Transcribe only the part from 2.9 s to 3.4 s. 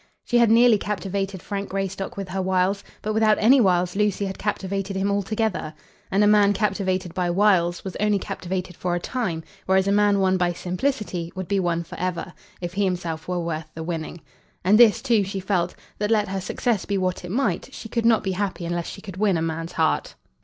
but without